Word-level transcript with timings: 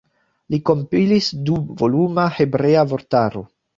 Li 0.53 0.59
kompilis 0.69 1.29
du-voluma 1.49 2.25
hebrea 2.39 2.87
vortaro. 2.95 3.45